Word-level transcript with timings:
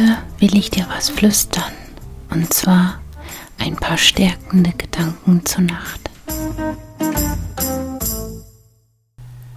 Heute 0.00 0.16
will 0.38 0.56
ich 0.56 0.70
dir 0.70 0.86
was 0.88 1.10
flüstern. 1.10 1.72
Und 2.30 2.54
zwar 2.54 3.00
ein 3.58 3.76
paar 3.76 3.98
stärkende 3.98 4.70
Gedanken 4.72 5.44
zur 5.44 5.62
Nacht. 5.62 6.00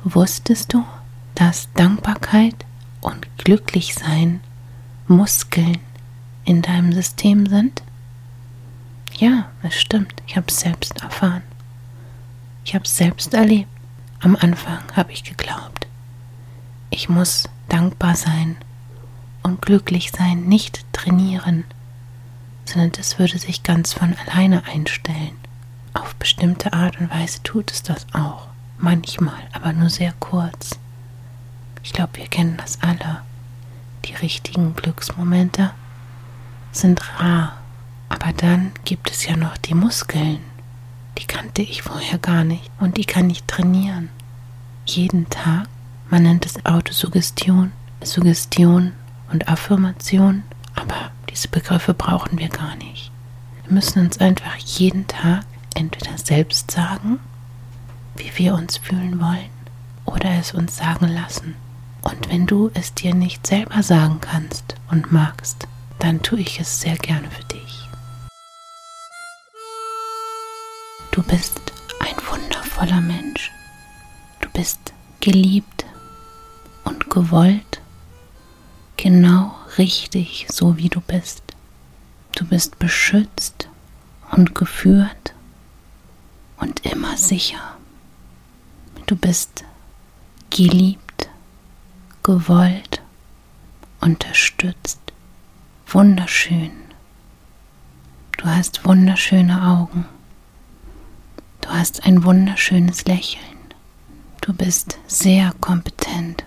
Wusstest 0.04 0.74
du, 0.74 0.84
dass 1.36 1.70
Dankbarkeit 1.76 2.56
und 3.00 3.26
Glücklichsein 3.38 4.42
Muskeln 5.08 5.78
in 6.44 6.62
deinem 6.62 6.92
System 6.92 7.46
sind? 7.46 7.82
Ja, 9.16 9.50
es 9.62 9.80
stimmt. 9.80 10.22
Ich 10.28 10.36
habe 10.36 10.48
es 10.50 10.60
selbst 10.60 11.02
erfahren. 11.02 11.44
Ich 12.66 12.76
habe 12.76 12.84
es 12.84 12.98
selbst 12.98 13.34
erlebt. 13.34 13.70
Am 14.20 14.36
Anfang 14.36 14.84
habe 14.94 15.14
ich 15.14 15.24
geglaubt, 15.24 15.88
ich 16.90 17.08
muss 17.08 17.48
dankbar 17.70 18.16
sein 18.16 18.58
und 19.44 19.62
glücklich 19.62 20.12
sein 20.12 20.46
nicht 20.46 20.86
trainieren, 20.94 21.66
sondern 22.66 22.92
das 22.94 23.20
würde 23.20 23.38
sich 23.38 23.64
ganz 23.64 23.94
von 23.94 24.16
alleine 24.26 24.66
einstellen. 24.66 25.38
Auf 25.94 26.16
bestimmte 26.16 26.74
Art 26.74 27.00
und 27.00 27.12
Weise 27.12 27.44
tut 27.44 27.72
es 27.72 27.84
das 27.84 28.08
auch. 28.14 28.48
Manchmal, 28.78 29.42
aber 29.52 29.74
nur 29.74 29.90
sehr 29.90 30.14
kurz. 30.20 30.80
Ich 31.84 31.94
glaube, 31.94 32.18
wir 32.18 32.28
kennen 32.28 32.58
das 32.58 32.82
alle. 32.82 33.22
Die 34.06 34.16
richtigen 34.16 34.76
Glücksmomente 34.76 35.72
sind 36.72 37.02
rar. 37.20 37.58
Aber 38.10 38.34
dann 38.34 38.72
gibt 38.86 39.12
es 39.12 39.26
ja 39.26 39.36
noch 39.36 39.58
die 39.58 39.74
Muskeln. 39.74 40.40
Die 41.18 41.26
kannte 41.26 41.62
ich 41.62 41.84
vorher 41.84 42.18
gar 42.18 42.44
nicht 42.44 42.70
und 42.80 42.98
die 42.98 43.06
kann 43.06 43.30
ich 43.30 43.44
trainieren. 43.44 44.10
Jeden 44.86 45.30
Tag. 45.30 45.68
Man 46.10 46.24
nennt 46.24 46.46
es 46.46 46.66
Autosuggestion, 46.66 47.72
Suggestion 48.04 48.94
und 49.34 49.48
Affirmation, 49.48 50.44
aber 50.76 51.12
diese 51.30 51.48
Begriffe 51.48 51.94
brauchen 51.96 52.38
wir 52.38 52.50
gar 52.50 52.76
nicht. 52.76 53.12
Wir 53.64 53.74
müssen 53.74 54.06
uns 54.06 54.20
einfach 54.20 54.56
jeden 54.58 55.08
Tag 55.08 55.46
entweder 55.74 56.18
selbst 56.18 56.70
sagen, 56.70 57.20
wie 58.16 58.32
wir 58.36 58.54
uns 58.54 58.78
fühlen 58.78 59.20
wollen, 59.20 59.50
oder 60.06 60.30
es 60.40 60.54
uns 60.54 60.78
sagen 60.78 61.08
lassen. 61.08 61.56
Und 62.04 62.30
wenn 62.30 62.46
du 62.46 62.70
es 62.76 62.94
dir 62.94 63.16
nicht 63.16 63.48
selber 63.48 63.82
sagen 63.82 64.20
kannst 64.22 64.76
und 64.92 65.12
magst, 65.12 65.68
dann 65.98 66.22
tue 66.22 66.42
ich 66.42 66.60
es 66.60 66.82
sehr 66.82 66.98
gerne 66.98 67.30
für 67.32 67.44
dich. 67.46 67.90
Du 71.12 71.24
bist 71.24 71.60
ein 72.00 72.16
wundervoller 72.30 73.02
Mensch. 73.02 73.52
Du 74.42 74.50
bist 74.50 74.94
geliebt 75.22 75.86
und 76.84 77.10
gewollt 77.10 77.83
genau 79.04 79.54
richtig 79.78 80.48
so, 80.50 80.78
wie 80.78 80.88
du 80.88 81.02
bist. 81.02 81.44
Du 82.38 82.46
bist 82.46 82.80
beschützt 82.80 83.68
und 84.32 84.56
geführt 84.56 85.34
und 86.62 86.86
immer 86.86 87.18
sicher. 87.18 87.76
Du 89.06 89.18
bist 89.18 89.66
geliebt, 90.52 91.28
gewollt, 92.24 93.02
unterstützt, 94.00 95.02
wunderschön. 95.86 96.72
Du 98.38 98.46
hast 98.46 98.86
wunderschöne 98.86 99.68
Augen. 99.68 100.06
Du 101.60 101.68
hast 101.68 102.06
ein 102.06 102.24
wunderschönes 102.24 103.04
Lächeln. 103.04 103.58
Du 104.40 104.54
bist 104.54 104.98
sehr 105.08 105.54
kompetent 105.60 106.46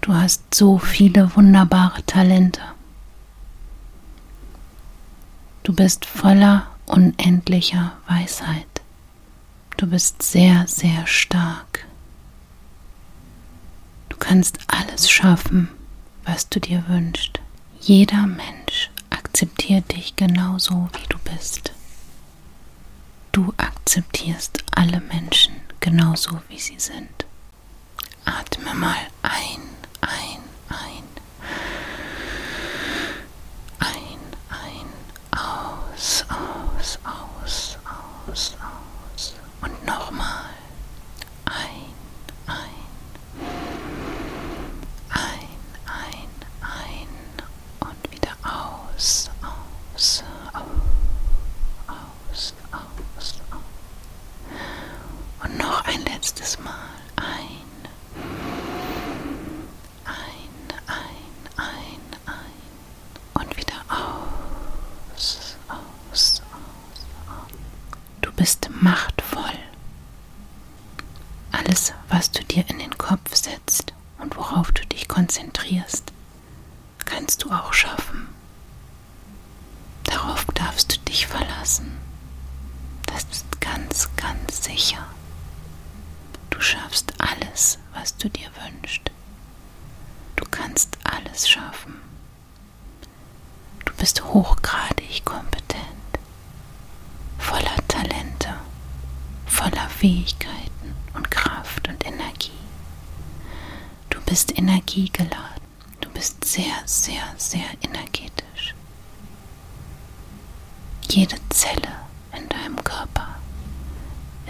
Du 0.00 0.14
hast 0.14 0.54
so 0.54 0.78
viele 0.78 1.34
wunderbare 1.36 2.02
Talente. 2.06 2.62
Du 5.62 5.74
bist 5.74 6.06
voller 6.06 6.66
unendlicher 6.86 7.92
Weisheit. 8.08 8.66
Du 9.76 9.86
bist 9.86 10.22
sehr, 10.22 10.66
sehr 10.66 11.06
stark. 11.06 11.86
Du 14.08 14.16
kannst 14.16 14.58
alles 14.68 15.10
schaffen, 15.10 15.68
was 16.24 16.48
du 16.48 16.60
dir 16.60 16.84
wünschst. 16.88 17.40
Jeder 17.80 18.26
Mensch 18.26 18.90
akzeptiert 19.10 19.92
dich 19.92 20.16
genauso, 20.16 20.88
wie 20.94 21.06
du 21.08 21.18
bist. 21.18 21.72
Du 23.32 23.52
akzeptierst 23.58 24.64
alle 24.74 25.00
Menschen 25.00 25.54
genauso, 25.80 26.40
wie 26.48 26.58
sie 26.58 26.78
sind. 26.78 27.26
Atme 28.24 28.74
mal 28.74 28.98
ein 29.22 29.60
ein, 30.10 30.42
ein. 30.68 31.04
Ein, 33.78 34.20
ein, 34.48 34.88
aus, 35.30 36.24
aus, 36.28 36.98
aus, 37.04 37.78
aus, 38.26 38.56
aus. 38.60 39.34
Und 39.60 39.86
nochmal. 39.86 40.50
Ein, 41.44 41.94
ein. 42.46 42.86
Ein, 45.10 45.48
ein, 45.86 46.30
ein. 46.60 47.08
Und 47.80 48.12
wieder 48.12 48.36
aus, 48.42 49.30
aus, 49.42 50.24
aus, 50.52 50.64
aus, 51.86 52.54
aus. 52.72 53.40
Und 55.42 55.58
noch 55.58 55.84
ein 55.84 56.04
letztes 56.04 56.58
Mal. 56.58 56.90
bist 68.40 68.70
machtvoll. 68.80 69.58
Alles, 71.52 71.92
was 72.08 72.30
du 72.30 72.42
dir 72.42 72.64
in 72.70 72.78
den 72.78 72.96
Kopf 72.96 73.34
setzt 73.36 73.92
und 74.16 74.34
worauf 74.34 74.72
du 74.72 74.86
dich 74.86 75.08
konzentrierst, 75.08 76.10
kannst 77.04 77.44
du 77.44 77.50
auch 77.50 77.74
schaffen. 77.74 78.28
Darauf 80.04 80.46
darfst 80.54 80.96
du 80.96 81.00
dich 81.00 81.26
verlassen. 81.26 81.98
Das 83.04 83.24
ist 83.30 83.60
ganz, 84.00 84.16
ganz 84.16 84.64
sicher. 84.64 85.06
Du 86.48 86.60
schaffst 86.60 87.12
alles, 87.18 87.78
was 87.92 88.16
du 88.16 88.28
dir 88.30 88.48
wünschst. 88.64 89.10
Du 90.36 90.44
kannst 90.50 90.96
alles 91.04 91.48
schaffen. 91.48 91.96
Du 93.84 93.92
bist 93.94 94.24
hochgradig 94.24 95.24
kompetent, 95.24 95.82
voller 97.38 97.76
voller 99.46 99.88
Fähigkeiten 99.90 100.94
und 101.12 101.30
Kraft 101.30 101.86
und 101.88 102.06
Energie. 102.06 102.52
Du 104.08 104.18
bist 104.22 104.56
energiegeladen. 104.56 105.60
Du 106.00 106.08
bist 106.10 106.42
sehr, 106.44 106.80
sehr, 106.86 107.22
sehr 107.36 107.66
energetisch. 107.82 108.74
Jede 111.10 111.36
Zelle 111.50 111.92
in 112.32 112.48
deinem 112.48 112.82
Körper 112.82 113.19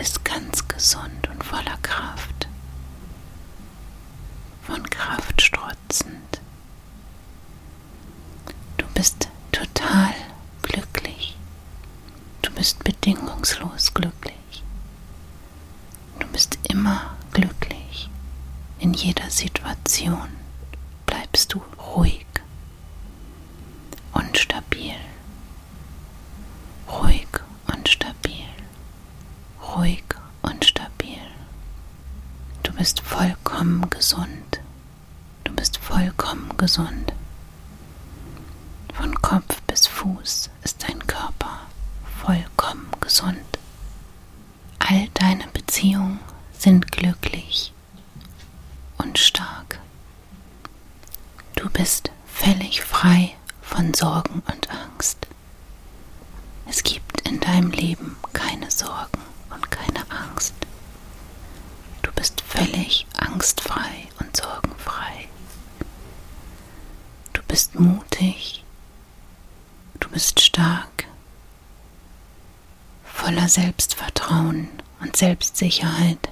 ist 0.01 0.25
ganz 0.25 0.67
gesund 0.67 1.29
und 1.29 1.45
voller 1.45 1.77
Kraft. 1.83 2.49
Von 4.63 4.83
Kraft 4.89 5.43
strotzend. 5.43 6.41
Du 8.77 8.87
bist 8.95 9.29
total 9.53 10.15
glücklich. 10.63 11.37
Du 12.43 12.51
bist 12.53 12.83
bedingungslos 12.85 13.93
glücklich 13.95 14.41
bist 16.41 16.59
immer 16.71 17.17
glücklich. 17.33 18.09
In 18.79 18.95
jeder 18.95 19.29
Situation 19.29 20.29
bleibst 21.05 21.53
du 21.53 21.61
ruhig 21.95 22.25
und 24.13 24.39
stabil. 24.39 24.95
Ruhig 26.91 27.29
und 27.71 27.89
stabil. 27.89 28.47
Ruhig 29.77 30.05
und 30.41 30.65
stabil. 30.65 31.21
Du 32.63 32.70
bist 32.81 33.01
vollkommen 33.01 33.91
gesund. 33.91 34.59
Du 35.45 35.53
bist 35.53 35.77
vollkommen 35.77 36.51
gesund. 36.57 37.13
Von 38.95 39.15
Kopf 39.21 39.61
bis 39.67 39.87
Fuß 39.87 40.49
ist 40.65 40.83
dein 40.83 41.07
Körper 41.07 41.61
vollkommen 42.25 42.89
gesund. 42.99 43.37
All 44.79 45.09
deine 45.13 45.47
Beziehungen 45.49 46.21
sind 46.59 46.91
glücklich 46.91 47.75
und 48.97 49.19
stark. 49.19 49.79
Du 51.57 51.69
bist 51.69 52.11
völlig 52.33 52.81
frei 52.81 53.37
von 53.61 53.93
Sorgen 53.93 54.43
und 54.51 54.71
Angst. 54.71 55.27
Es 56.67 56.83
gibt 56.83 57.29
in 57.29 57.41
deinem 57.41 57.73
Leben 57.73 58.17
keine 58.33 58.71
Sorgen 58.71 59.21
und 59.51 59.71
keine 59.71 60.11
Angst. 60.11 60.55
Völlig 62.61 63.07
angstfrei 63.17 64.09
und 64.19 64.37
sorgenfrei. 64.37 65.29
Du 67.33 67.41
bist 67.49 67.81
mutig, 67.81 68.63
du 69.99 70.11
bist 70.11 70.41
stark, 70.41 71.07
voller 73.03 73.49
Selbstvertrauen 73.49 74.69
und 75.01 75.17
Selbstsicherheit, 75.17 76.29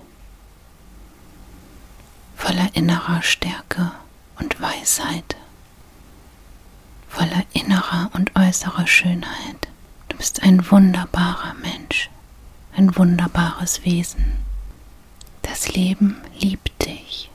voller 2.36 2.68
innerer 2.74 3.22
Stärke 3.22 3.92
und 4.38 4.60
Weisheit, 4.60 5.34
voller 7.08 7.42
innerer 7.54 8.10
und 8.12 8.36
äußerer 8.36 8.86
Schönheit. 8.86 9.68
Du 10.10 10.18
bist 10.18 10.42
ein 10.42 10.70
wunderbarer 10.70 11.54
Mensch, 11.54 12.10
ein 12.76 12.94
wunderbares 12.98 13.82
Wesen. 13.86 14.46
Das 15.48 15.72
Leben 15.74 16.20
liebt 16.38 16.84
dich. 16.84 17.30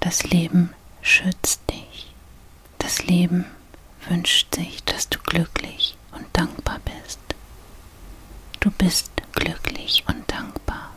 Das 0.00 0.24
Leben 0.24 0.72
schützt 1.02 1.60
dich. 1.70 2.12
Das 2.78 3.04
Leben 3.04 3.44
wünscht 4.08 4.54
sich, 4.54 4.82
dass 4.84 5.08
du 5.10 5.18
glücklich 5.20 5.96
und 6.12 6.24
dankbar 6.32 6.80
bist. 6.84 7.20
Du 8.60 8.70
bist 8.70 9.10
glücklich 9.32 10.04
und 10.08 10.30
dankbar. 10.30 10.90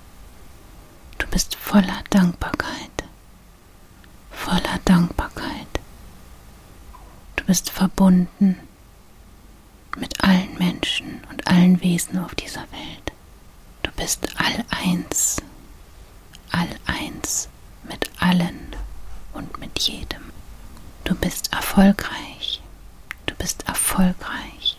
Du 1.18 1.28
bist 1.28 1.56
voller 1.56 2.02
Dankbarkeit. 2.10 3.04
Voller 4.32 4.80
Dankbarkeit. 4.86 5.68
Du 7.36 7.44
bist 7.44 7.70
verbunden 7.72 8.58
mit 9.98 10.24
allen 10.24 10.58
Menschen 10.58 11.22
und 11.30 11.46
allen 11.48 11.82
Wesen 11.82 12.20
auf 12.20 12.36
dieser 12.36 12.62
Welt. 12.72 13.12
Du 13.84 13.92
bist 13.92 14.28
all 14.38 14.64
eins, 14.70 15.38
all 16.52 16.68
eins 16.86 17.50
mit 17.84 18.10
allen 18.20 18.76
und 19.34 19.60
mit 19.60 19.80
jedem. 19.80 20.32
Du 21.04 21.16
bist 21.16 21.52
erfolgreich. 21.54 22.62
Du 23.26 23.36
bist 23.36 23.68
erfolgreich. 23.68 24.78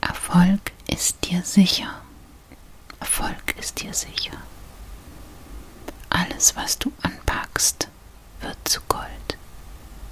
Erfolg 0.00 0.72
ist 0.86 1.24
dir 1.24 1.42
sicher. 1.42 2.00
Erfolg 3.00 3.56
ist 3.58 3.80
dir 3.82 3.94
sicher. 3.94 4.36
Alles, 6.10 6.56
was 6.56 6.78
du 6.78 6.92
anpackst, 7.02 7.88
wird 8.40 8.56
zu 8.68 8.80
Gold. 8.88 9.38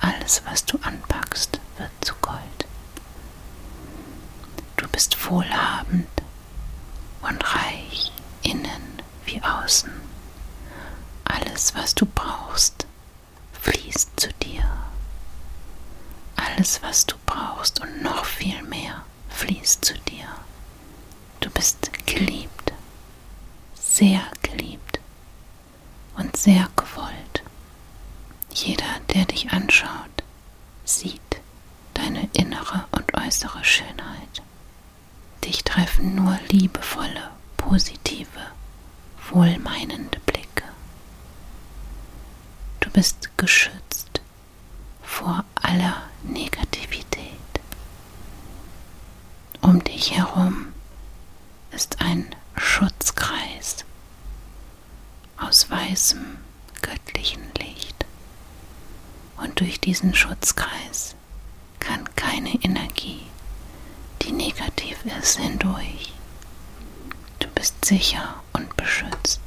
Alles, 0.01 0.43
was 0.45 0.65
du 0.65 0.79
anpackst, 0.83 1.61
wird 1.77 1.91
zu 2.01 2.15
Gold. 2.21 2.67
Du 4.77 4.89
bist 4.89 5.17
wohlhabend 5.29 6.09
und 7.23 7.55
reich 7.55 8.13
innen 8.43 9.03
wie 9.27 9.43
außen. 9.43 9.91
Alles, 11.29 11.75
was 11.75 11.95
du 11.95 12.07
brauchst, 12.07 12.87
fließt 13.63 14.19
zu 14.19 14.33
dir. 14.35 14.65
Alles, 16.37 16.83
was 16.83 17.07
du 17.07 17.17
brauchst 17.27 17.81
und 17.81 18.03
noch 18.03 18.25
viel 18.25 18.63
mehr, 18.65 19.05
fließt 19.31 19.85
zu 19.85 19.95
dir. 20.01 20.27
Du 21.41 21.51
bist 21.51 21.91
geliebt, 22.07 22.73
sehr 23.75 24.23
geliebt 24.43 25.01
und 26.17 26.37
sehr 26.37 26.69
gewollt. 26.77 27.43
Jeder, 28.53 29.01
der 29.15 29.25
dich 29.27 29.51
anschaut, 29.53 30.23
sieht 30.85 31.21
deine 31.95 32.29
innere 32.33 32.87
und 32.93 33.15
äußere 33.15 33.65
Schönheit. 33.65 34.43
Dich 35.45 35.65
treffen 35.65 36.15
nur 36.15 36.39
liebevolle, 36.51 37.31
positive, 37.57 38.27
wohlmeinende 39.31 40.19
bist 42.99 43.31
geschützt 43.37 44.21
vor 45.05 45.45
aller 45.55 46.03
Negativität. 46.25 47.31
Um 49.61 49.85
dich 49.85 50.17
herum 50.17 50.73
ist 51.71 52.01
ein 52.01 52.35
Schutzkreis 52.57 53.85
aus 55.37 55.71
weißem 55.71 56.39
göttlichen 56.83 57.45
Licht. 57.61 58.05
Und 59.37 59.61
durch 59.61 59.79
diesen 59.79 60.13
Schutzkreis 60.13 61.15
kann 61.79 62.03
keine 62.17 62.61
Energie, 62.65 63.23
die 64.23 64.33
negativ 64.33 65.05
ist, 65.21 65.39
hindurch. 65.39 66.15
Du 67.39 67.47
bist 67.51 67.85
sicher 67.85 68.43
und 68.55 68.77
beschützt. 68.77 69.41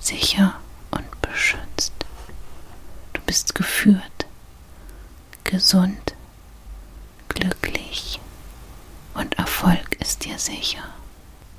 Sicher 0.00 0.54
und 0.92 1.20
beschützt. 1.20 1.92
Bist 3.26 3.54
geführt, 3.54 4.26
gesund, 5.44 6.14
glücklich 7.28 8.20
und 9.14 9.38
Erfolg 9.38 9.96
ist 10.00 10.24
dir 10.24 10.38
sicher. 10.38 10.82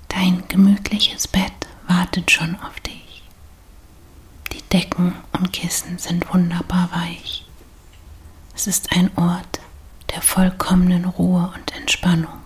Dein 0.10 0.48
gemütliches 0.48 1.28
Bett 1.28 1.52
wartet 1.88 2.30
schon 2.32 2.56
auf 2.62 2.80
dich. 2.82 3.24
Die 4.52 4.62
Decken 4.70 5.16
und 5.32 5.52
Kissen 5.52 5.98
sind 5.98 6.32
wunderbar 6.34 6.90
weich. 6.94 7.46
Es 8.56 8.68
ist 8.68 8.92
ein 8.92 9.10
Ort 9.18 9.60
der 10.12 10.22
vollkommenen 10.22 11.06
Ruhe 11.06 11.52
und 11.56 11.76
Entspannung. 11.76 12.40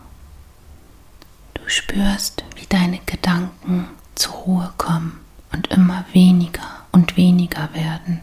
Du 1.54 1.68
spürst, 1.68 2.44
wie 2.56 2.66
deine 2.66 3.00
Gedanken 3.06 3.90
zur 4.16 4.34
Ruhe 4.34 4.74
kommen 4.78 5.20
und 5.52 5.68
immer 5.68 6.06
weniger 6.14 6.86
und 6.92 7.18
weniger 7.18 7.74
werden. 7.74 8.22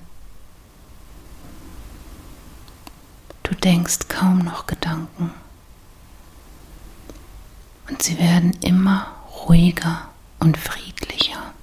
Du 3.43 3.55
denkst 3.55 4.09
kaum 4.09 4.39
noch 4.39 4.67
Gedanken 4.67 5.31
und 7.89 7.94
sie 8.05 8.19
werden 8.19 8.53
immer 8.61 9.15
ruhiger 9.47 10.09
und 10.39 10.59
friedlicher. 10.59 11.55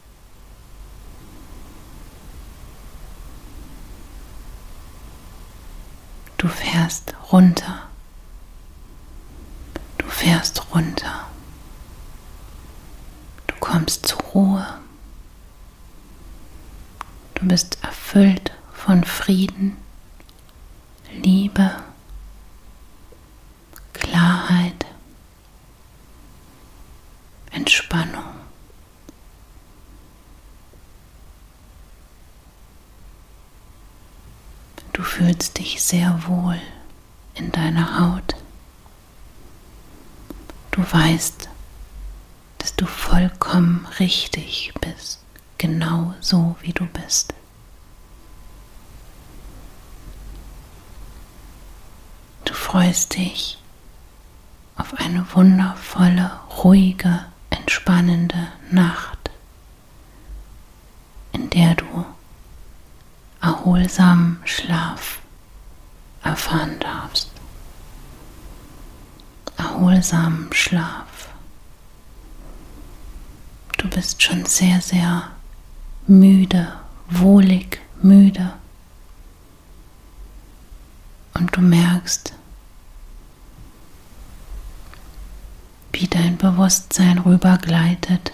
Du 6.37 6.47
fährst 6.47 7.13
runter. 7.31 7.83
Du 9.99 10.07
fährst 10.07 10.73
runter. 10.73 11.27
Du 13.45 13.53
kommst 13.59 14.07
zur 14.07 14.19
Ruhe. 14.21 14.65
Du 17.35 17.47
bist 17.47 17.77
erfüllt 17.83 18.51
von 18.73 19.03
Frieden, 19.03 19.77
Liebe, 21.11 21.75
Entspannung. 27.91 28.23
Du 34.93 35.03
fühlst 35.03 35.57
dich 35.57 35.83
sehr 35.83 36.25
wohl 36.25 36.59
in 37.33 37.51
deiner 37.51 37.99
Haut. 37.99 38.35
Du 40.71 40.81
weißt, 40.81 41.49
dass 42.59 42.75
du 42.75 42.85
vollkommen 42.85 43.85
richtig 43.99 44.73
bist, 44.79 45.19
genau 45.57 46.13
so 46.21 46.55
wie 46.61 46.71
du 46.71 46.85
bist. 46.85 47.33
Du 52.45 52.53
freust 52.53 53.17
dich 53.17 53.57
auf 54.77 54.93
eine 54.93 55.25
wundervolle, 55.33 56.39
ruhige, 56.63 57.25
entspannende 57.51 58.47
Nacht, 58.71 59.29
in 61.33 61.49
der 61.51 61.75
du 61.75 62.05
erholsamen 63.41 64.41
Schlaf 64.45 65.19
erfahren 66.23 66.79
darfst. 66.79 67.29
Erholsamen 69.57 70.51
Schlaf. 70.53 71.29
Du 73.77 73.87
bist 73.89 74.21
schon 74.21 74.45
sehr, 74.45 74.81
sehr 74.81 75.31
müde, 76.07 76.73
wohlig 77.09 77.79
müde. 78.01 78.53
Und 81.33 81.55
du 81.55 81.61
merkst, 81.61 82.33
wie 85.93 86.07
dein 86.21 86.37
Bewusstsein 86.37 87.17
rübergleitet 87.17 88.31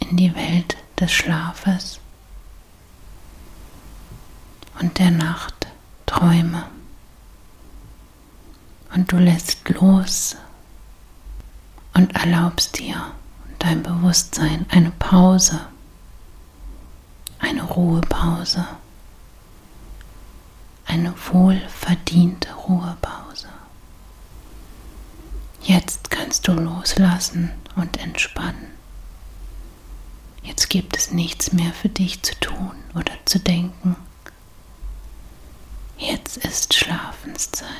in 0.00 0.16
die 0.16 0.34
Welt 0.34 0.76
des 0.98 1.12
Schlafes 1.12 2.00
und 4.80 4.98
der 4.98 5.12
Nacht 5.12 5.68
Träume. 6.06 6.64
Und 8.92 9.12
du 9.12 9.16
lässt 9.18 9.68
los 9.68 10.36
und 11.92 12.16
erlaubst 12.16 12.80
dir 12.80 13.12
dein 13.60 13.84
Bewusstsein 13.84 14.66
eine 14.70 14.90
Pause, 14.90 15.60
eine 17.38 17.62
Ruhepause, 17.62 18.66
eine 20.84 21.14
wohlverdiente 21.30 22.52
Ruhepause. 22.54 23.53
Jetzt 25.66 26.10
kannst 26.10 26.46
du 26.46 26.52
loslassen 26.52 27.50
und 27.74 27.96
entspannen. 27.98 28.70
Jetzt 30.42 30.68
gibt 30.68 30.94
es 30.94 31.10
nichts 31.10 31.54
mehr 31.54 31.72
für 31.72 31.88
dich 31.88 32.22
zu 32.22 32.38
tun 32.38 32.72
oder 32.94 33.12
zu 33.24 33.38
denken. 33.38 33.96
Jetzt 35.96 36.36
ist 36.36 36.74
Schlafenszeit. 36.74 37.70